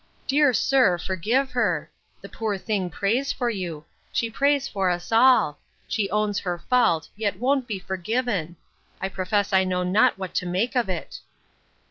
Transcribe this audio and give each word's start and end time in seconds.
Dear 0.25 0.51
sir, 0.51 0.97
forgive 0.97 1.51
her! 1.51 1.87
The 2.21 2.29
poor 2.29 2.57
thing 2.57 2.89
prays 2.89 3.31
for 3.31 3.51
you; 3.51 3.85
she 4.11 4.31
prays 4.31 4.67
for 4.67 4.89
us 4.89 5.11
all! 5.11 5.59
She 5.87 6.09
owns 6.09 6.39
her 6.39 6.57
fault; 6.57 7.07
yet 7.15 7.37
won't 7.37 7.67
be 7.67 7.77
forgiven! 7.77 8.55
I 8.99 9.09
profess 9.09 9.53
I 9.53 9.63
know 9.63 9.83
not 9.83 10.17
what 10.17 10.33
to 10.33 10.47
make 10.47 10.75
of 10.75 10.89
it. 10.89 11.19